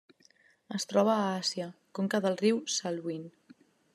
[0.79, 1.69] Es troba a Àsia:
[1.99, 3.31] conca del riu Salween.